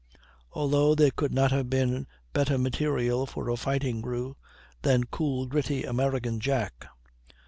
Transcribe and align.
Altogether 0.53 0.95
there 0.95 1.11
could 1.11 1.31
not 1.31 1.51
have 1.51 1.69
been 1.69 2.07
better 2.33 2.57
material 2.57 3.27
for 3.27 3.49
a 3.51 3.55
fighting 3.55 4.01
crew 4.01 4.35
than 4.81 5.03
cool, 5.03 5.45
gritty 5.45 5.83
American 5.83 6.39
Jack. 6.39 6.87